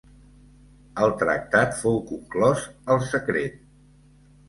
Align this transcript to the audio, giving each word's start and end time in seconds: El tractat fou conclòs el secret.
El 1.03 1.13
tractat 1.19 1.77
fou 1.83 2.01
conclòs 2.09 2.67
el 2.97 3.07
secret. 3.15 3.65